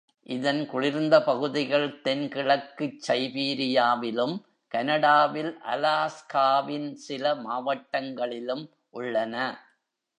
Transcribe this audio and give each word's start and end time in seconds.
இதன் 0.29 0.65
குளிர்ந்த 0.65 1.23
பகுதிகள் 1.23 2.01
தென் 2.01 2.27
கிழக்குச் 2.27 2.99
சைபீரியாவிலும், 3.07 4.35
கனடாவில் 4.71 5.57
அலாஸ்காவின் 5.65 6.93
சில 6.99 7.35
மாவட்டங்களிலும் 7.35 8.65
உள்ளன. 8.89 9.35